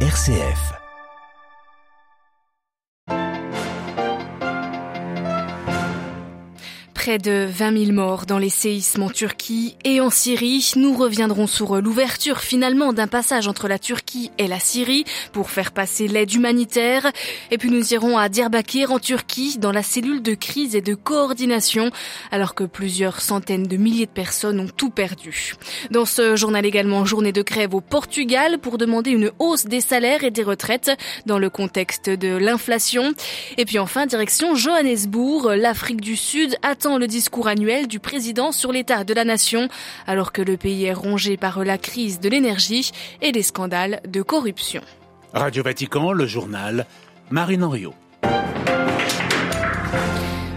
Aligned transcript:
RCF. 0.00 0.85
Près 7.06 7.18
de 7.18 7.46
20 7.48 7.84
000 7.84 7.92
morts 7.92 8.26
dans 8.26 8.40
les 8.40 8.48
séismes 8.48 9.04
en 9.04 9.10
Turquie 9.10 9.76
et 9.84 10.00
en 10.00 10.10
Syrie. 10.10 10.72
Nous 10.74 10.92
reviendrons 10.92 11.46
sur 11.46 11.80
l'ouverture 11.80 12.40
finalement 12.40 12.92
d'un 12.92 13.06
passage 13.06 13.46
entre 13.46 13.68
la 13.68 13.78
Turquie 13.78 14.32
et 14.38 14.48
la 14.48 14.58
Syrie 14.58 15.04
pour 15.30 15.50
faire 15.50 15.70
passer 15.70 16.08
l'aide 16.08 16.34
humanitaire. 16.34 17.12
Et 17.52 17.58
puis 17.58 17.70
nous 17.70 17.94
irons 17.94 18.18
à 18.18 18.28
Diyarbakir 18.28 18.90
en 18.90 18.98
Turquie 18.98 19.56
dans 19.56 19.70
la 19.70 19.84
cellule 19.84 20.20
de 20.20 20.34
crise 20.34 20.74
et 20.74 20.80
de 20.80 20.96
coordination 20.96 21.92
alors 22.32 22.56
que 22.56 22.64
plusieurs 22.64 23.20
centaines 23.20 23.68
de 23.68 23.76
milliers 23.76 24.06
de 24.06 24.10
personnes 24.10 24.58
ont 24.58 24.66
tout 24.76 24.90
perdu. 24.90 25.54
Dans 25.92 26.06
ce 26.06 26.34
journal 26.34 26.66
également, 26.66 27.04
journée 27.04 27.30
de 27.30 27.42
grève 27.42 27.76
au 27.76 27.80
Portugal 27.80 28.58
pour 28.58 28.78
demander 28.78 29.12
une 29.12 29.30
hausse 29.38 29.66
des 29.66 29.80
salaires 29.80 30.24
et 30.24 30.32
des 30.32 30.42
retraites 30.42 30.90
dans 31.24 31.38
le 31.38 31.50
contexte 31.50 32.10
de 32.10 32.36
l'inflation. 32.36 33.14
Et 33.58 33.64
puis 33.64 33.78
enfin, 33.78 34.06
direction 34.06 34.56
Johannesburg, 34.56 35.54
l'Afrique 35.56 36.00
du 36.00 36.16
Sud 36.16 36.56
attend 36.62 36.95
le 36.98 37.06
discours 37.06 37.48
annuel 37.48 37.88
du 37.88 37.98
président 37.98 38.52
sur 38.52 38.72
l'état 38.72 39.04
de 39.04 39.14
la 39.14 39.24
nation, 39.24 39.68
alors 40.06 40.32
que 40.32 40.42
le 40.42 40.56
pays 40.56 40.84
est 40.84 40.92
rongé 40.92 41.36
par 41.36 41.64
la 41.64 41.78
crise 41.78 42.20
de 42.20 42.28
l'énergie 42.28 42.90
et 43.22 43.32
des 43.32 43.42
scandales 43.42 44.00
de 44.06 44.22
corruption. 44.22 44.82
Radio 45.32 45.62
Vatican, 45.62 46.12
le 46.12 46.26
journal, 46.26 46.86
Marine 47.30 47.64
Henriot. 47.64 47.94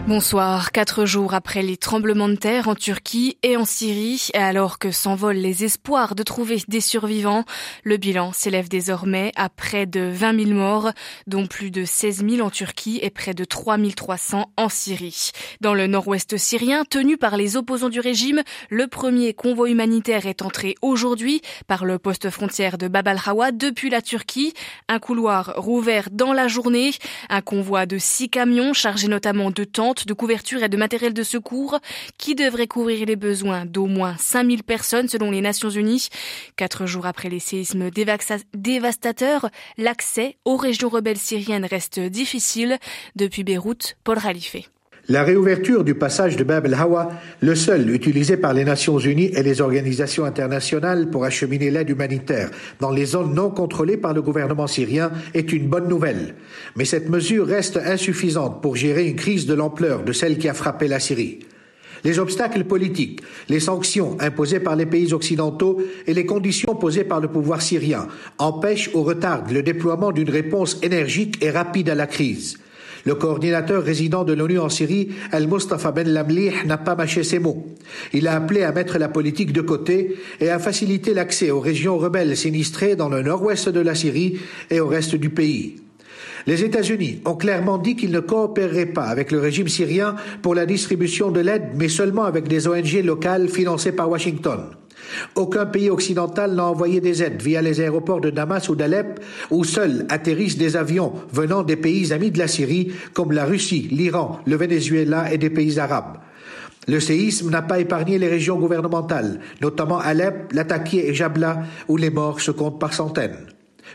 Bonsoir. 0.10 0.72
Quatre 0.72 1.06
jours 1.06 1.36
après 1.36 1.62
les 1.62 1.78
tremblements 1.78 2.30
de 2.30 2.36
terre 2.36 2.68
en 2.68 2.74
Turquie 2.74 3.38
et 3.44 3.56
en 3.58 3.64
Syrie, 3.64 4.30
alors 4.34 4.80
que 4.80 4.90
s'envolent 4.90 5.36
les 5.36 5.64
espoirs 5.64 6.16
de 6.16 6.24
trouver 6.24 6.64
des 6.68 6.82
survivants, 6.82 7.46
le 7.84 7.98
bilan 7.98 8.34
s'élève 8.34 8.70
désormais 8.70 9.32
à 9.36 9.50
près 9.50 9.86
de 9.86 10.00
20 10.12 10.46
000 10.46 10.58
morts, 10.58 10.90
dont 11.28 11.46
plus 11.46 11.70
de 11.70 11.86
16 11.86 12.26
000 12.28 12.42
en 12.42 12.50
Turquie 12.50 12.98
et 13.04 13.12
près 13.12 13.36
de 13.36 13.46
3 13.46 13.78
300 13.96 14.52
en 14.58 14.68
Syrie. 14.68 15.30
Dans 15.62 15.76
le 15.76 15.86
nord-ouest 15.86 16.38
syrien, 16.38 16.86
tenu 16.86 17.18
par 17.18 17.38
les 17.38 17.56
opposants 17.56 17.90
du 17.90 18.00
régime, 18.00 18.42
le 18.72 18.88
premier 18.88 19.36
convoi 19.36 19.70
humanitaire 19.70 20.26
est 20.26 20.42
entré 20.42 20.74
aujourd'hui 20.82 21.42
par 21.68 21.86
le 21.86 22.00
poste 22.00 22.32
frontière 22.32 22.80
de 22.80 22.88
Bab 22.88 23.08
al-Hawa 23.08 23.52
depuis 23.52 23.92
la 23.92 24.02
Turquie. 24.02 24.56
Un 24.88 24.98
couloir 24.98 25.54
rouvert 25.56 26.08
dans 26.12 26.34
la 26.34 26.48
journée, 26.48 26.94
un 27.30 27.42
convoi 27.42 27.86
de 27.86 28.00
six 28.00 28.30
camions 28.30 28.74
chargés 28.74 29.08
notamment 29.08 29.52
de 29.52 29.66
tentes 29.66 29.99
de 30.06 30.14
couverture 30.14 30.64
et 30.64 30.70
de 30.70 30.78
matériel 30.78 31.14
de 31.14 31.24
secours 31.24 31.80
qui 32.18 32.36
devrait 32.36 32.68
couvrir 32.68 33.06
les 33.06 33.16
besoins 33.16 33.66
d'au 33.66 33.86
moins 33.86 34.16
5000 34.18 34.64
personnes 34.64 35.08
selon 35.08 35.32
les 35.32 35.42
Nations 35.42 35.70
Unies. 35.70 36.10
Quatre 36.56 36.86
jours 36.86 37.06
après 37.06 37.30
les 37.30 37.40
séismes 37.40 37.90
dévastateurs, 38.54 39.50
l'accès 39.78 40.38
aux 40.46 40.58
régions 40.58 40.90
rebelles 40.90 41.18
syriennes 41.18 41.66
reste 41.66 42.00
difficile. 42.00 42.78
Depuis 43.16 43.44
Beyrouth, 43.44 43.96
Paul 44.04 44.20
Khalife. 44.20 44.70
La 45.12 45.24
réouverture 45.24 45.84
du 45.84 45.96
passage 45.96 46.36
de 46.36 46.44
Bab 46.44 46.68
el-Hawa, 46.68 47.10
le 47.42 47.56
seul 47.56 47.90
utilisé 47.90 48.38
par 48.38 48.54
les 48.54 48.64
Nations 48.64 49.00
Unies 49.00 49.32
et 49.36 49.42
les 49.42 49.60
organisations 49.60 50.24
internationales 50.24 51.10
pour 51.10 51.26
acheminer 51.26 51.72
l'aide 51.72 51.90
humanitaire 51.90 52.52
dans 52.80 52.92
les 52.92 53.08
zones 53.08 53.34
non 53.34 53.50
contrôlées 53.50 53.98
par 53.98 54.14
le 54.14 54.22
gouvernement 54.22 54.68
syrien, 54.68 55.12
est 55.34 55.52
une 55.52 55.68
bonne 55.68 55.88
nouvelle. 55.88 56.36
Mais 56.76 56.86
cette 56.86 57.10
mesure 57.10 57.48
reste 57.48 57.78
insuffisante 57.78 58.62
pour 58.62 58.76
gérer 58.76 59.08
une 59.08 59.16
crise 59.16 59.48
de 59.48 59.56
l'ampleur 59.56 60.04
de 60.04 60.14
celle 60.14 60.38
qui 60.38 60.48
a 60.48 60.54
frappé 60.54 60.88
la 60.88 61.00
Syrie. 61.00 61.40
Les 62.04 62.20
obstacles 62.20 62.66
politiques, 62.66 63.22
les 63.50 63.60
sanctions 63.60 64.16
imposées 64.20 64.60
par 64.60 64.76
les 64.76 64.86
pays 64.86 65.12
occidentaux 65.12 65.82
et 66.06 66.14
les 66.14 66.28
conditions 66.28 66.76
posées 66.76 67.04
par 67.04 67.20
le 67.20 67.30
pouvoir 67.30 67.64
syrien 67.64 68.08
empêchent 68.38 68.92
ou 68.94 69.02
retardent 69.02 69.52
le 69.54 69.64
déploiement 69.64 70.12
d'une 70.12 70.30
réponse 70.30 70.78
énergique 70.84 71.44
et 71.44 71.50
rapide 71.50 71.90
à 71.90 71.96
la 71.96 72.06
crise. 72.06 72.60
Le 73.06 73.16
coordinateur 73.16 73.84
résident 73.84 74.24
de 74.24 74.34
l'ONU 74.34 74.60
en 74.60 74.70
Syrie, 74.70 75.10
Al-Mustafa 75.32 75.92
Ben 75.92 76.08
Lamlih, 76.10 76.52
n'a 76.66 76.78
pas 76.78 76.96
mâché 76.96 77.24
ses 77.24 77.40
mots. 77.40 77.66
Il 78.14 78.28
a 78.28 78.36
appelé 78.36 78.64
à 78.64 78.72
mettre 78.72 78.98
la 78.98 79.10
politique 79.10 79.54
de 79.54 79.62
côté 79.62 80.18
et 80.40 80.50
à 80.50 80.60
faciliter 80.60 81.14
l'accès 81.14 81.52
aux 81.52 81.60
régions 81.60 81.98
rebelles 81.98 82.36
sinistrées 82.36 82.96
dans 82.96 83.10
le 83.10 83.22
nord-ouest 83.22 83.70
de 83.70 83.80
la 83.80 83.96
Syrie 83.96 84.40
et 84.70 84.80
au 84.80 84.88
reste 84.88 85.16
du 85.16 85.30
pays. 85.30 85.78
Les 86.48 86.64
États-Unis 86.64 87.22
ont 87.26 87.36
clairement 87.36 87.78
dit 87.78 87.96
qu'ils 87.96 88.12
ne 88.12 88.20
coopéreraient 88.20 88.86
pas 88.88 89.04
avec 89.04 89.32
le 89.32 89.40
régime 89.40 89.68
syrien 89.68 90.16
pour 90.42 90.56
la 90.56 90.66
distribution 90.66 91.32
de 91.32 91.42
l'aide, 91.42 91.70
mais 91.76 91.90
seulement 91.90 92.24
avec 92.24 92.48
des 92.48 92.68
ONG 92.68 93.04
locales 93.04 93.50
financées 93.50 93.92
par 93.92 94.10
Washington. 94.10 94.62
Aucun 95.36 95.66
pays 95.66 95.90
occidental 95.90 96.54
n'a 96.54 96.66
envoyé 96.66 97.02
des 97.02 97.24
aides 97.24 97.42
via 97.42 97.62
les 97.62 97.82
aéroports 97.82 98.22
de 98.22 98.30
Damas 98.30 98.70
ou 98.70 98.76
d'Alep, 98.76 99.20
où 99.52 99.64
seuls 99.64 100.06
atterrissent 100.10 100.58
des 100.58 100.78
avions 100.78 101.14
venant 101.32 101.64
des 101.64 101.76
pays 101.76 102.14
amis 102.14 102.32
de 102.32 102.40
la 102.40 102.48
Syrie, 102.48 102.92
comme 103.14 103.32
la 103.32 103.46
Russie, 103.46 103.88
l'Iran, 103.92 104.40
le 104.46 104.56
Venezuela 104.56 105.32
et 105.32 105.38
des 105.38 105.50
pays 105.50 105.80
arabes. 105.80 106.18
Le 106.88 107.00
séisme 107.00 107.50
n'a 107.50 107.62
pas 107.62 107.80
épargné 107.80 108.18
les 108.18 108.28
régions 108.28 108.58
gouvernementales, 108.58 109.40
notamment 109.62 110.00
Alep, 110.00 110.52
Latakia 110.54 111.04
et 111.04 111.14
Jabla, 111.14 111.64
où 111.88 111.98
les 111.98 112.10
morts 112.10 112.42
se 112.42 112.52
comptent 112.52 112.80
par 112.80 112.94
centaines. 112.94 113.38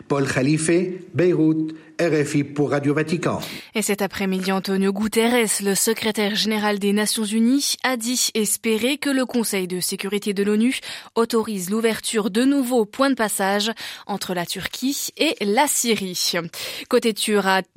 Paul 0.09 0.27
Khalife, 0.27 0.71
Beyrouth, 1.15 1.73
RFI 2.01 2.43
pour 2.43 2.71
Radio 2.71 2.93
Vatican. 2.93 3.41
Et 3.77 3.83
cet 3.83 4.03
après-midi, 4.03 4.51
Antonio 4.51 4.93
Guterres, 4.93 5.63
le 5.63 5.77
secrétaire 5.77 6.35
général 6.35 6.81
des 6.81 6.93
Nations 6.93 7.25
Unies, 7.25 7.75
a 7.85 7.97
dit 7.97 8.31
espérer 8.35 8.99
que 8.99 9.11
le 9.11 9.25
Conseil 9.25 9.69
de 9.69 9.79
sécurité 9.79 10.35
de 10.35 10.43
l'ONU 10.43 10.81
autorise 11.15 11.71
l'ouverture 11.71 12.31
de 12.31 12.43
nouveaux 12.45 12.85
points 12.85 13.11
de 13.11 13.15
passage 13.15 13.71
entre 14.09 14.35
la 14.35 14.45
Turquie 14.45 15.11
et 15.17 15.37
la 15.41 15.69
Syrie. 15.69 16.33
Côté, 16.89 17.15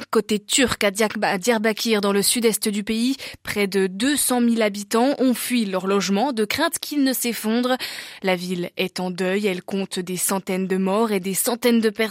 côté 0.10 0.40
turc, 0.40 0.84
à 0.84 1.38
Diyarbakir, 1.38 2.02
dans 2.02 2.14
le 2.14 2.24
sud-est 2.24 2.70
du 2.70 2.84
pays, 2.84 3.18
près 3.44 3.68
de 3.68 3.86
200 3.86 4.42
000 4.50 4.62
habitants 4.62 5.14
ont 5.20 5.36
fui 5.36 5.66
leur 5.66 5.86
logement 5.86 6.34
de 6.34 6.44
crainte 6.44 6.80
qu'ils 6.80 7.04
ne 7.04 7.14
s'effondrent. 7.14 7.78
La 8.24 8.36
ville 8.36 8.72
est 8.78 9.00
en 9.00 9.12
deuil, 9.12 9.46
elle 9.46 9.62
compte 9.62 10.00
des 10.00 10.18
centaines 10.18 10.68
de 10.68 10.78
morts 10.78 11.12
et 11.12 11.20
des 11.20 11.36
centaines 11.36 11.82
de 11.82 11.92
personnes 11.92 12.07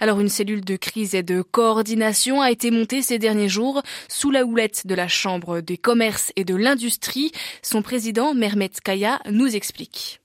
Alors 0.00 0.20
une 0.20 0.28
cellule 0.28 0.64
de 0.64 0.76
crise 0.76 1.14
et 1.14 1.22
de 1.22 1.42
coordination 1.42 2.40
a 2.40 2.50
été 2.50 2.70
montée 2.70 3.02
ces 3.02 3.18
derniers 3.18 3.48
jours 3.48 3.82
sous 4.08 4.30
la 4.30 4.44
houlette 4.44 4.86
de 4.86 4.94
la 4.94 5.08
Chambre 5.08 5.60
des 5.60 5.76
commerces 5.76 6.32
et 6.36 6.44
de 6.44 6.54
l'industrie. 6.54 7.32
Son 7.62 7.82
président, 7.82 8.34
Mermet 8.34 8.70
Kaya, 8.82 9.20
nous 9.30 9.54
explique. 9.54 10.21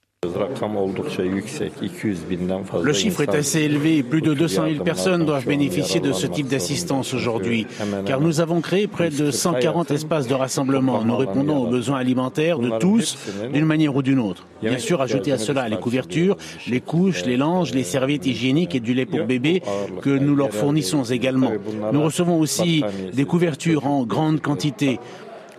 Le 2.84 2.94
chiffre 2.94 3.22
est 3.22 3.36
assez 3.36 3.62
élevé. 3.62 4.02
Plus 4.02 4.24
de 4.24 4.34
200 4.34 4.64
000 4.72 4.84
personnes 4.84 5.26
doivent 5.28 5.46
bénéficier 5.46 6.00
de 6.00 6.12
ce 6.12 6.26
type 6.26 6.48
d'assistance 6.48 7.14
aujourd'hui, 7.14 7.68
car 8.04 8.20
nous 8.20 8.42
avons 8.42 8.60
créé 8.60 8.88
près 8.88 9.12
de 9.12 9.30
140 9.30 9.92
espaces 9.92 10.28
de 10.28 10.34
rassemblement. 10.34 11.04
Nous 11.04 11.16
répondons 11.16 11.58
aux 11.58 11.68
besoins 11.68 12.00
alimentaires 12.00 12.58
de 12.58 12.80
tous, 12.80 13.16
d'une 13.54 13.66
manière 13.66 13.96
ou 13.96 14.02
d'une 14.02 14.18
autre. 14.18 14.48
Bien 14.64 14.80
sûr, 14.80 15.04
ajouter 15.04 15.34
à 15.34 15.38
cela 15.38 15.70
les 15.70 15.78
couvertures, 15.78 16.36
les 16.68 16.82
couches, 16.82 17.24
les 17.24 17.38
langes, 17.38 17.76
les 17.76 17.84
serviettes 17.84 18.26
hygiéniques 18.26 18.74
et 18.74 18.80
du 18.80 18.96
lait 18.96 19.06
pour 19.06 19.24
bébé 19.24 19.62
que 20.02 20.10
nous 20.10 20.36
leur 20.36 20.52
fournissons 20.52 21.04
également. 21.04 21.52
Nous 21.94 22.02
recevons 22.02 22.40
aussi 22.40 22.84
des 23.14 23.26
couvertures 23.26 23.86
en 23.86 24.04
grande 24.04 24.42
quantité. 24.42 25.00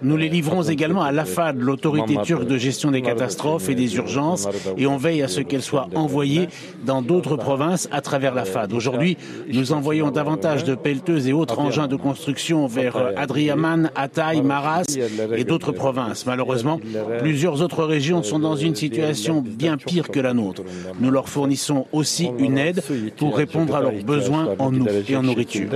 Nous 0.02 0.16
les 0.16 0.28
livrons 0.28 0.62
également 0.62 1.02
à 1.02 1.12
l'AFAD, 1.12 1.58
l'autorité 1.58 2.16
turque 2.22 2.46
de 2.46 2.56
gestion 2.56 2.90
des 2.90 3.02
catastrophes 3.02 3.68
et 3.68 3.74
des 3.74 3.96
urgences, 3.96 4.48
et 4.76 4.86
on 4.86 4.96
veille 4.96 5.22
à 5.22 5.28
ce 5.28 5.40
qu'elles 5.40 5.62
soient 5.62 5.88
envoyées 5.94 6.48
dans 6.84 7.02
d'autres 7.02 7.36
provinces 7.36 7.88
à 7.90 8.00
travers 8.00 8.34
l'AFAD. 8.34 8.72
Aujourd'hui, 8.72 9.16
nous 9.52 9.72
envoyons 9.72 10.10
davantage 10.10 10.64
de 10.64 10.74
pelleteuses 10.74 11.28
et 11.28 11.32
autres 11.32 11.58
engins 11.58 11.88
de 11.88 11.96
construction 11.96 12.66
vers 12.66 12.96
Adriaman, 13.16 13.90
Hatay, 13.94 14.42
Maras 14.42 14.96
et 15.36 15.44
d'autres 15.44 15.72
provinces. 15.72 16.26
Malheureusement, 16.26 16.80
plusieurs 17.18 17.62
autres 17.62 17.84
régions 17.84 18.22
sont 18.22 18.38
dans 18.38 18.56
une 18.56 18.74
situation 18.74 19.42
bien 19.44 19.76
pire 19.76 20.08
que 20.08 20.20
la 20.20 20.34
nôtre. 20.34 20.62
Nous 21.00 21.10
leur 21.10 21.28
fournissons 21.28 21.86
aussi 21.92 22.30
une 22.38 22.58
aide 22.58 22.82
pour 23.16 23.36
répondre 23.36 23.74
à 23.74 23.80
leurs 23.80 24.04
besoins 24.04 24.54
en 24.58 24.74
eau 24.74 24.86
et 25.08 25.16
en 25.16 25.22
nourriture. 25.22 25.68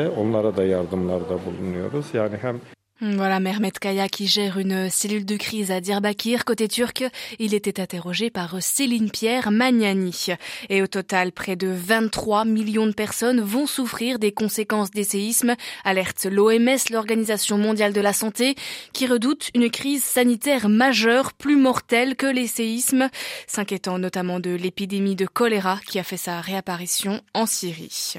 Voilà 3.04 3.40
Mehmet 3.40 3.72
Kaya 3.72 4.06
qui 4.06 4.28
gère 4.28 4.60
une 4.60 4.88
cellule 4.88 5.24
de 5.24 5.36
crise 5.36 5.72
à 5.72 5.80
Diyarbakir. 5.80 6.44
Côté 6.44 6.68
turc, 6.68 7.02
il 7.40 7.52
était 7.52 7.80
interrogé 7.80 8.30
par 8.30 8.62
Céline 8.62 9.10
Pierre 9.10 9.50
Magnani. 9.50 10.26
Et 10.68 10.82
au 10.82 10.86
total, 10.86 11.32
près 11.32 11.56
de 11.56 11.66
23 11.66 12.44
millions 12.44 12.86
de 12.86 12.92
personnes 12.92 13.40
vont 13.40 13.66
souffrir 13.66 14.20
des 14.20 14.30
conséquences 14.30 14.92
des 14.92 15.02
séismes, 15.02 15.56
alerte 15.82 16.26
l'OMS, 16.26 16.78
l'Organisation 16.90 17.58
mondiale 17.58 17.92
de 17.92 18.00
la 18.00 18.12
santé, 18.12 18.54
qui 18.92 19.08
redoute 19.08 19.50
une 19.56 19.68
crise 19.68 20.04
sanitaire 20.04 20.68
majeure, 20.68 21.32
plus 21.32 21.56
mortelle 21.56 22.14
que 22.14 22.26
les 22.26 22.46
séismes, 22.46 23.08
s'inquiétant 23.48 23.98
notamment 23.98 24.38
de 24.38 24.50
l'épidémie 24.50 25.16
de 25.16 25.26
choléra 25.26 25.80
qui 25.88 25.98
a 25.98 26.04
fait 26.04 26.16
sa 26.16 26.40
réapparition 26.40 27.20
en 27.34 27.46
Syrie. 27.46 28.14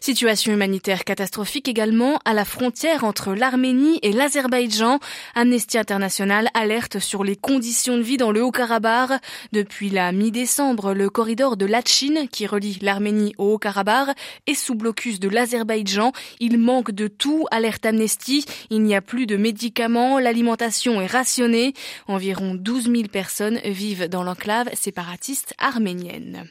Situation 0.00 0.52
humanitaire 0.52 1.04
catastrophique 1.04 1.68
également 1.68 2.18
à 2.24 2.34
la 2.34 2.44
frontière 2.44 3.04
entre 3.04 3.34
l'Arménie 3.34 3.99
et 4.02 4.12
l'Azerbaïdjan. 4.12 4.98
Amnesty 5.34 5.78
International 5.78 6.48
alerte 6.54 6.98
sur 6.98 7.24
les 7.24 7.36
conditions 7.36 7.96
de 7.96 8.02
vie 8.02 8.16
dans 8.16 8.30
le 8.30 8.42
Haut-Karabakh. 8.42 9.20
Depuis 9.52 9.90
la 9.90 10.12
mi-décembre, 10.12 10.94
le 10.94 11.10
corridor 11.10 11.56
de 11.56 11.66
Lachin, 11.66 12.26
qui 12.30 12.46
relie 12.46 12.78
l'Arménie 12.82 13.34
au 13.38 13.54
Haut-Karabakh, 13.54 14.16
est 14.46 14.54
sous 14.54 14.74
blocus 14.74 15.20
de 15.20 15.28
l'Azerbaïdjan. 15.28 16.12
Il 16.38 16.58
manque 16.58 16.90
de 16.90 17.08
tout, 17.08 17.46
alerte 17.50 17.86
Amnesty. 17.86 18.44
Il 18.70 18.82
n'y 18.82 18.94
a 18.94 19.00
plus 19.00 19.26
de 19.26 19.36
médicaments, 19.36 20.18
l'alimentation 20.18 21.00
est 21.00 21.06
rationnée. 21.06 21.74
Environ 22.08 22.54
12 22.54 22.84
000 22.84 22.94
personnes 23.12 23.58
vivent 23.64 24.08
dans 24.08 24.22
l'enclave 24.22 24.68
séparatiste 24.74 25.54
arménienne. 25.58 26.48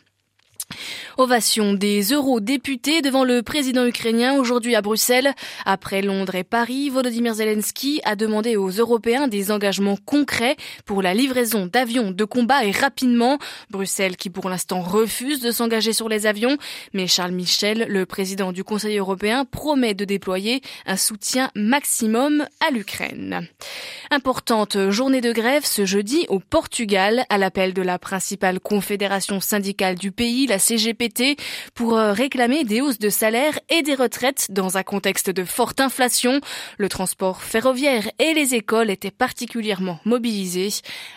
Ovation 1.18 1.74
des 1.74 2.14
eurodéputés 2.14 3.02
devant 3.02 3.26
le 3.26 3.44
président 3.44 3.86
ukrainien 3.86 4.36
aujourd'hui 4.36 4.76
à 4.76 4.82
Bruxelles. 4.82 5.34
Après 5.66 6.02
Londres 6.02 6.36
et 6.36 6.46
Paris, 6.46 6.90
Volodymyr 6.90 7.34
Zelensky 7.34 8.00
a 8.06 8.16
demandé 8.16 8.56
aux 8.56 8.70
Européens 8.70 9.28
des 9.28 9.52
engagements 9.52 9.98
concrets 10.06 10.56
pour 10.86 11.02
la 11.02 11.14
livraison 11.14 11.66
d'avions 11.66 12.12
de 12.12 12.24
combat 12.24 12.64
et 12.64 12.72
rapidement. 12.72 13.38
Bruxelles 13.70 14.16
qui 14.16 14.30
pour 14.30 14.50
l'instant 14.50 14.82
refuse 14.82 15.42
de 15.42 15.52
s'engager 15.52 15.92
sur 15.92 16.08
les 16.08 16.26
avions, 16.26 16.58
mais 16.94 17.08
Charles 17.08 17.34
Michel, 17.34 17.88
le 17.90 18.06
président 18.06 18.54
du 18.54 18.64
Conseil 18.64 18.98
européen, 18.98 19.44
promet 19.44 19.94
de 19.94 20.06
déployer 20.06 20.62
un 20.86 20.98
soutien 20.98 21.52
maximum 21.56 22.46
à 22.66 22.72
l'Ukraine. 22.72 23.48
Importante 24.12 24.90
journée 24.90 25.22
de 25.22 25.34
grève 25.34 25.66
ce 25.66 25.86
jeudi 25.86 26.26
au 26.30 26.40
Portugal 26.40 27.26
à 27.30 27.38
l'appel 27.38 27.74
de 27.74 27.82
la 27.82 28.00
principale 28.00 28.60
confédération 28.60 29.42
syndicale 29.42 29.96
du 29.96 30.12
pays, 30.12 30.48
CGPT 30.60 31.40
pour 31.74 31.98
euh, 31.98 32.14
réclamer 32.14 32.64
des 32.64 32.82
hausses 32.82 33.00
de 33.00 33.10
salaire 33.10 33.60
et 33.70 33.82
des 33.82 33.96
retraites 33.96 34.48
dans 34.52 34.78
un 34.78 34.84
contexte 34.84 35.30
de 35.30 35.44
forte 35.44 35.80
inflation. 35.80 36.42
Le 36.78 36.90
transport 36.90 37.42
ferroviaire 37.42 38.10
et 38.20 38.34
les 38.34 38.56
écoles 38.56 38.90
étaient 38.90 39.12
particulièrement 39.12 40.00
mobilisés. 40.06 40.70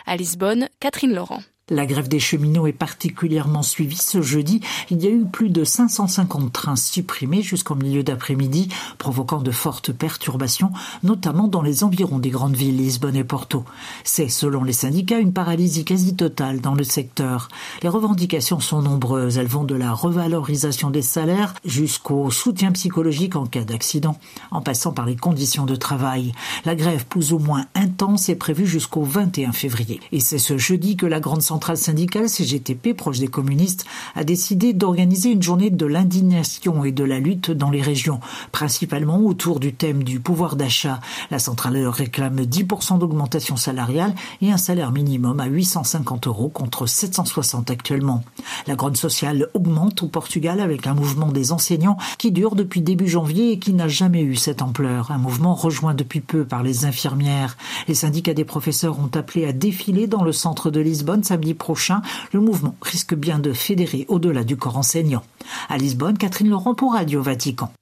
À 0.05 0.15
Lisbonne, 0.15 0.69
Catherine 0.79 1.13
Laurent. 1.13 1.41
La 1.69 1.85
grève 1.85 2.09
des 2.09 2.19
cheminots 2.19 2.67
est 2.67 2.73
particulièrement 2.73 3.63
suivie 3.63 3.95
ce 3.95 4.21
jeudi. 4.21 4.59
Il 4.89 5.01
y 5.01 5.07
a 5.07 5.11
eu 5.11 5.23
plus 5.23 5.49
de 5.49 5.63
550 5.63 6.51
trains 6.51 6.75
supprimés 6.75 7.41
jusqu'au 7.41 7.75
milieu 7.75 8.03
d'après-midi, 8.03 8.67
provoquant 8.97 9.39
de 9.39 9.49
fortes 9.49 9.93
perturbations, 9.93 10.73
notamment 11.03 11.47
dans 11.47 11.61
les 11.61 11.85
environs 11.85 12.19
des 12.19 12.31
grandes 12.31 12.57
villes 12.57 12.75
Lisbonne 12.75 13.15
et 13.15 13.23
Porto. 13.23 13.63
C'est, 14.03 14.27
selon 14.27 14.65
les 14.65 14.73
syndicats, 14.73 15.19
une 15.19 15.31
paralysie 15.31 15.85
quasi 15.85 16.17
totale 16.17 16.59
dans 16.59 16.75
le 16.75 16.83
secteur. 16.83 17.47
Les 17.81 17.87
revendications 17.87 18.59
sont 18.59 18.81
nombreuses. 18.81 19.37
Elles 19.37 19.47
vont 19.47 19.63
de 19.63 19.75
la 19.75 19.93
revalorisation 19.93 20.89
des 20.89 21.01
salaires 21.01 21.53
jusqu'au 21.63 22.29
soutien 22.29 22.73
psychologique 22.73 23.37
en 23.37 23.45
cas 23.45 23.63
d'accident, 23.63 24.17
en 24.51 24.59
passant 24.59 24.91
par 24.91 25.05
les 25.05 25.15
conditions 25.15 25.65
de 25.65 25.77
travail. 25.77 26.33
La 26.65 26.75
grève 26.75 27.05
plus 27.05 27.31
ou 27.31 27.39
moins 27.39 27.67
intense 27.73 28.27
est 28.27 28.35
prévue 28.35 28.67
jusqu'au 28.67 29.03
21 29.03 29.53
février. 29.53 30.01
Et 30.11 30.19
c'est 30.19 30.39
ce 30.39 30.57
jeudi 30.57 30.97
que 30.97 31.05
la 31.05 31.21
grande 31.21 31.41
centrale 31.53 31.77
syndicale 31.77 32.29
CGTP, 32.29 32.95
proche 32.97 33.19
des 33.19 33.27
communistes, 33.27 33.85
a 34.15 34.23
décidé 34.23 34.73
d'organiser 34.73 35.29
une 35.29 35.43
journée 35.43 35.69
de 35.69 35.85
l'indignation 35.85 36.83
et 36.83 36.91
de 36.91 37.03
la 37.03 37.19
lutte 37.19 37.51
dans 37.51 37.69
les 37.69 37.83
régions, 37.83 38.19
principalement 38.51 39.19
autour 39.19 39.59
du 39.59 39.71
thème 39.71 40.03
du 40.03 40.19
pouvoir 40.19 40.55
d'achat. 40.55 40.99
La 41.29 41.37
centrale 41.37 41.77
réclame 41.85 42.41
10% 42.41 42.97
d'augmentation 42.97 43.55
salariale 43.55 44.15
et 44.41 44.51
un 44.51 44.57
salaire 44.57 44.91
minimum 44.91 45.39
à 45.39 45.45
850 45.45 46.25
euros 46.25 46.49
contre 46.49 46.87
760 46.87 47.69
actuellement. 47.69 48.23
La 48.65 48.73
grande 48.73 48.97
sociale 48.97 49.47
augmente 49.53 50.01
au 50.01 50.07
Portugal 50.07 50.59
avec 50.59 50.87
un 50.87 50.95
mouvement 50.95 51.31
des 51.31 51.51
enseignants 51.51 51.97
qui 52.17 52.31
dure 52.31 52.55
depuis 52.55 52.81
début 52.81 53.07
janvier 53.07 53.51
et 53.51 53.59
qui 53.59 53.73
n'a 53.73 53.87
jamais 53.87 54.23
eu 54.23 54.35
cette 54.35 54.63
ampleur. 54.63 55.11
Un 55.11 55.19
mouvement 55.19 55.53
rejoint 55.53 55.93
depuis 55.93 56.21
peu 56.21 56.45
par 56.45 56.63
les 56.63 56.85
infirmières. 56.85 57.57
Les 57.87 57.93
syndicats 57.93 58.33
des 58.33 58.43
professeurs 58.43 58.97
ont 58.97 59.11
appelé 59.13 59.45
à 59.45 59.51
défiler 59.51 60.07
dans 60.07 60.23
le 60.23 60.31
centre 60.31 60.71
de 60.71 60.79
Lisbonne 60.79 61.23
samedi 61.23 61.42
prochain, 61.53 62.01
le 62.31 62.39
mouvement 62.39 62.75
risque 62.81 63.13
bien 63.13 63.39
de 63.39 63.51
fédérer 63.51 64.05
au-delà 64.07 64.45
du 64.45 64.55
corps 64.55 64.77
enseignant. 64.77 65.23
À 65.67 65.77
Lisbonne, 65.77 66.17
Catherine 66.17 66.49
Laurent 66.49 66.75
pour 66.75 66.93
Radio 66.93 67.21
Vatican. 67.21 67.73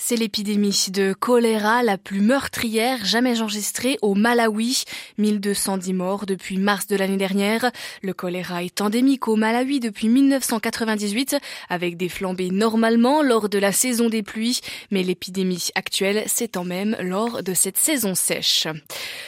C'est 0.00 0.14
l'épidémie 0.14 0.86
de 0.90 1.12
choléra 1.12 1.82
la 1.82 1.98
plus 1.98 2.20
meurtrière 2.20 3.04
jamais 3.04 3.42
enregistrée 3.42 3.98
au 4.00 4.14
Malawi. 4.14 4.84
1210 5.18 5.92
morts 5.92 6.24
depuis 6.24 6.56
mars 6.56 6.86
de 6.86 6.94
l'année 6.94 7.16
dernière. 7.16 7.72
Le 8.02 8.14
choléra 8.14 8.62
est 8.62 8.80
endémique 8.80 9.26
au 9.26 9.34
Malawi 9.34 9.80
depuis 9.80 10.08
1998 10.08 11.36
avec 11.68 11.96
des 11.96 12.08
flambées 12.08 12.50
normalement 12.50 13.22
lors 13.22 13.48
de 13.48 13.58
la 13.58 13.72
saison 13.72 14.08
des 14.08 14.22
pluies, 14.22 14.60
mais 14.92 15.02
l'épidémie 15.02 15.68
actuelle 15.74 16.22
s'étend 16.26 16.64
même 16.64 16.96
lors 17.00 17.42
de 17.42 17.52
cette 17.52 17.76
saison 17.76 18.14
sèche. 18.14 18.68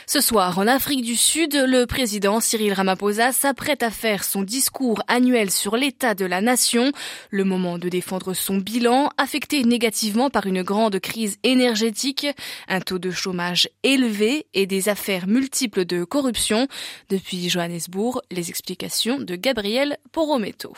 Ce 0.07 0.21
soir, 0.21 0.57
en 0.57 0.69
Afrique 0.69 1.05
du 1.05 1.17
Sud, 1.17 1.55
le 1.55 1.85
président 1.85 2.39
Cyril 2.39 2.75
Ramaphosa 2.75 3.33
s'apprête 3.33 3.83
à 3.83 3.91
faire 3.91 4.23
son 4.23 4.43
discours 4.43 5.03
annuel 5.09 5.51
sur 5.51 5.77
l'état 5.77 6.15
de 6.15 6.25
la 6.25 6.41
nation, 6.41 6.93
le 7.31 7.43
moment 7.43 7.77
de 7.77 7.89
défendre 7.89 8.35
son 8.35 8.59
bilan 8.59 9.11
affecté 9.19 9.65
négativement 9.65 10.31
par 10.31 10.47
une 10.61 10.67
grande 10.67 11.01
crise 11.01 11.39
énergétique, 11.43 12.27
un 12.69 12.81
taux 12.81 12.99
de 12.99 13.11
chômage 13.11 13.69
élevé 13.83 14.47
et 14.53 14.67
des 14.67 14.91
affaires 14.91 15.27
multiples 15.27 15.87
de 15.87 16.05
corruption. 16.05 16.69
Depuis 17.09 17.49
Johannesburg, 17.49 18.21
les 18.31 18.51
explications 18.51 19.19
de 19.19 19.37
Gabriel 19.37 19.97
Porometo. 20.13 20.75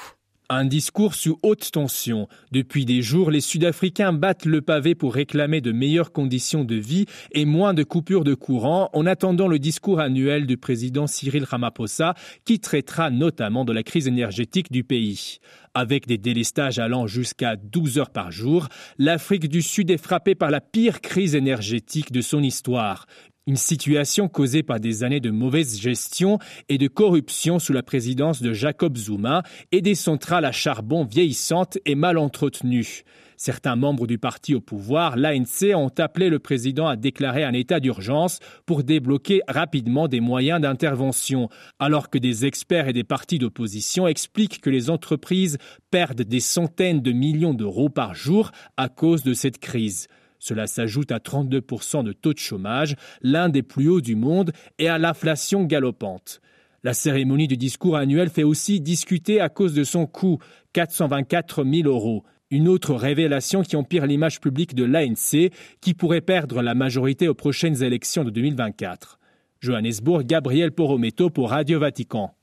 Un 0.54 0.66
discours 0.66 1.14
sous 1.14 1.38
haute 1.42 1.70
tension. 1.72 2.28
Depuis 2.50 2.84
des 2.84 3.00
jours, 3.00 3.30
les 3.30 3.40
Sud-Africains 3.40 4.12
battent 4.12 4.44
le 4.44 4.60
pavé 4.60 4.94
pour 4.94 5.14
réclamer 5.14 5.62
de 5.62 5.72
meilleures 5.72 6.12
conditions 6.12 6.62
de 6.62 6.74
vie 6.74 7.06
et 7.30 7.46
moins 7.46 7.72
de 7.72 7.82
coupures 7.82 8.22
de 8.22 8.34
courant 8.34 8.90
en 8.92 9.06
attendant 9.06 9.48
le 9.48 9.58
discours 9.58 9.98
annuel 9.98 10.46
du 10.46 10.58
président 10.58 11.06
Cyril 11.06 11.44
Ramaphosa 11.44 12.12
qui 12.44 12.60
traitera 12.60 13.08
notamment 13.08 13.64
de 13.64 13.72
la 13.72 13.82
crise 13.82 14.06
énergétique 14.08 14.70
du 14.70 14.84
pays. 14.84 15.38
Avec 15.72 16.06
des 16.06 16.18
délestages 16.18 16.78
allant 16.78 17.06
jusqu'à 17.06 17.56
12 17.56 17.96
heures 17.96 18.10
par 18.10 18.30
jour, 18.30 18.68
l'Afrique 18.98 19.48
du 19.48 19.62
Sud 19.62 19.90
est 19.90 19.96
frappée 19.96 20.34
par 20.34 20.50
la 20.50 20.60
pire 20.60 21.00
crise 21.00 21.34
énergétique 21.34 22.12
de 22.12 22.20
son 22.20 22.42
histoire. 22.42 23.06
Une 23.48 23.56
situation 23.56 24.28
causée 24.28 24.62
par 24.62 24.78
des 24.78 25.02
années 25.02 25.18
de 25.18 25.32
mauvaise 25.32 25.80
gestion 25.80 26.38
et 26.68 26.78
de 26.78 26.86
corruption 26.86 27.58
sous 27.58 27.72
la 27.72 27.82
présidence 27.82 28.40
de 28.40 28.52
Jacob 28.52 28.96
Zuma 28.96 29.42
et 29.72 29.80
des 29.80 29.96
centrales 29.96 30.44
à 30.44 30.52
charbon 30.52 31.04
vieillissantes 31.04 31.76
et 31.84 31.96
mal 31.96 32.18
entretenues. 32.18 33.02
Certains 33.36 33.74
membres 33.74 34.06
du 34.06 34.16
parti 34.16 34.54
au 34.54 34.60
pouvoir, 34.60 35.16
l'ANC, 35.16 35.74
ont 35.74 35.90
appelé 35.98 36.28
le 36.28 36.38
président 36.38 36.86
à 36.86 36.94
déclarer 36.94 37.42
un 37.42 37.52
état 37.52 37.80
d'urgence 37.80 38.38
pour 38.64 38.84
débloquer 38.84 39.40
rapidement 39.48 40.06
des 40.06 40.20
moyens 40.20 40.60
d'intervention, 40.60 41.48
alors 41.80 42.10
que 42.10 42.18
des 42.18 42.46
experts 42.46 42.86
et 42.86 42.92
des 42.92 43.02
partis 43.02 43.40
d'opposition 43.40 44.06
expliquent 44.06 44.60
que 44.60 44.70
les 44.70 44.88
entreprises 44.88 45.58
perdent 45.90 46.22
des 46.22 46.38
centaines 46.38 47.02
de 47.02 47.10
millions 47.10 47.54
d'euros 47.54 47.88
par 47.88 48.14
jour 48.14 48.52
à 48.76 48.88
cause 48.88 49.24
de 49.24 49.34
cette 49.34 49.58
crise. 49.58 50.06
Cela 50.42 50.66
s'ajoute 50.66 51.12
à 51.12 51.18
32% 51.18 52.02
de 52.02 52.10
taux 52.10 52.32
de 52.32 52.38
chômage, 52.40 52.96
l'un 53.20 53.48
des 53.48 53.62
plus 53.62 53.88
hauts 53.88 54.00
du 54.00 54.16
monde, 54.16 54.50
et 54.80 54.88
à 54.88 54.98
l'inflation 54.98 55.62
galopante. 55.62 56.40
La 56.82 56.94
cérémonie 56.94 57.46
du 57.46 57.56
discours 57.56 57.96
annuel 57.96 58.28
fait 58.28 58.42
aussi 58.42 58.80
discuter 58.80 59.40
à 59.40 59.48
cause 59.48 59.72
de 59.72 59.84
son 59.84 60.04
coût, 60.06 60.38
424 60.72 61.64
000 61.64 61.88
euros. 61.88 62.24
Une 62.50 62.66
autre 62.66 62.92
révélation 62.92 63.62
qui 63.62 63.76
empire 63.76 64.04
l'image 64.04 64.40
publique 64.40 64.74
de 64.74 64.82
l'ANC, 64.82 65.52
qui 65.80 65.94
pourrait 65.94 66.20
perdre 66.20 66.60
la 66.60 66.74
majorité 66.74 67.28
aux 67.28 67.34
prochaines 67.34 67.84
élections 67.84 68.24
de 68.24 68.30
2024. 68.30 69.20
Johannesburg, 69.60 70.24
Gabriel 70.24 70.72
Porometo 70.72 71.30
pour 71.30 71.50
Radio 71.50 71.78
Vatican. 71.78 72.34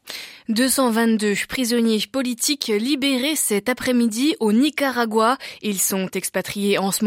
222 0.50 1.36
prisonniers 1.48 2.02
politiques 2.12 2.72
libérés 2.76 3.36
cet 3.36 3.70
après-midi 3.70 4.36
au 4.40 4.52
Nicaragua. 4.52 5.38
Ils 5.62 5.80
sont 5.80 6.10
expatriés 6.16 6.80
en 6.80 6.92
ce 6.92 7.06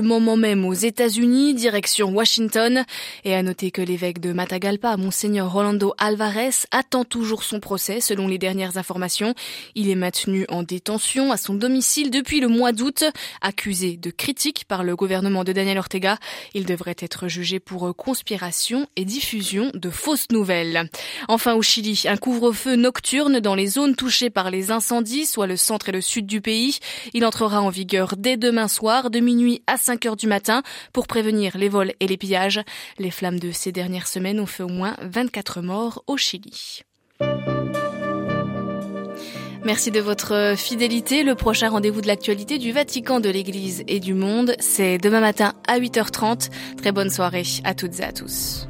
moment 0.00 0.36
même, 0.38 0.64
aux 0.64 0.72
États-Unis, 0.72 1.52
direction 1.52 2.08
Washington. 2.08 2.86
Et 3.24 3.34
à 3.34 3.42
noter 3.42 3.70
que 3.70 3.82
l'évêque 3.82 4.18
de 4.18 4.32
Matagalpa, 4.32 4.96
Monseigneur 4.96 5.52
Rolando 5.52 5.92
Alvarez, 5.98 6.64
attend 6.70 7.04
toujours 7.04 7.42
son 7.42 7.60
procès 7.60 8.00
selon 8.00 8.28
les 8.28 8.38
dernières 8.38 8.78
informations. 8.78 9.34
Il 9.74 9.90
est 9.90 9.94
maintenu 9.94 10.46
en 10.48 10.62
détention 10.62 11.32
à 11.32 11.36
son 11.36 11.52
domicile 11.52 12.10
depuis 12.10 12.40
le 12.40 12.48
mois 12.48 12.72
d'août, 12.72 13.04
accusé 13.42 13.98
de 13.98 14.10
critique 14.10 14.64
par 14.66 14.84
le 14.84 14.96
gouvernement 14.96 15.44
de 15.44 15.52
Daniel 15.52 15.76
Ortega. 15.76 16.16
Il 16.54 16.64
devrait 16.64 16.96
être 16.98 17.28
jugé 17.28 17.60
pour 17.60 17.94
conspiration 17.94 18.86
et 18.96 19.04
diffusion 19.04 19.70
de 19.74 19.90
fausses 19.90 20.30
nouvelles. 20.30 20.88
Enfin 21.28 21.52
au 21.52 21.60
Chili, 21.60 22.04
un 22.14 22.16
couvre-feu 22.16 22.76
nocturne 22.76 23.40
dans 23.40 23.56
les 23.56 23.66
zones 23.66 23.96
touchées 23.96 24.30
par 24.30 24.48
les 24.48 24.70
incendies, 24.70 25.26
soit 25.26 25.48
le 25.48 25.56
centre 25.56 25.88
et 25.88 25.92
le 25.92 26.00
sud 26.00 26.26
du 26.26 26.40
pays. 26.40 26.78
Il 27.12 27.26
entrera 27.26 27.60
en 27.60 27.70
vigueur 27.70 28.14
dès 28.16 28.36
demain 28.36 28.68
soir, 28.68 29.10
de 29.10 29.18
minuit 29.18 29.62
à 29.66 29.76
5 29.76 30.06
heures 30.06 30.14
du 30.14 30.28
matin, 30.28 30.62
pour 30.92 31.08
prévenir 31.08 31.58
les 31.58 31.68
vols 31.68 31.92
et 31.98 32.06
les 32.06 32.16
pillages. 32.16 32.60
Les 33.00 33.10
flammes 33.10 33.40
de 33.40 33.50
ces 33.50 33.72
dernières 33.72 34.06
semaines 34.06 34.38
ont 34.38 34.46
fait 34.46 34.62
au 34.62 34.68
moins 34.68 34.94
24 35.02 35.60
morts 35.60 36.04
au 36.06 36.16
Chili. 36.16 36.82
Merci 39.64 39.90
de 39.90 39.98
votre 39.98 40.54
fidélité. 40.56 41.24
Le 41.24 41.34
prochain 41.34 41.68
rendez-vous 41.68 42.00
de 42.00 42.06
l'actualité 42.06 42.58
du 42.58 42.70
Vatican, 42.70 43.18
de 43.18 43.28
l'Église 43.28 43.82
et 43.88 43.98
du 43.98 44.14
monde, 44.14 44.54
c'est 44.60 44.98
demain 44.98 45.20
matin 45.20 45.54
à 45.66 45.80
8h30. 45.80 46.50
Très 46.76 46.92
bonne 46.92 47.10
soirée 47.10 47.42
à 47.64 47.74
toutes 47.74 47.98
et 47.98 48.04
à 48.04 48.12
tous. 48.12 48.68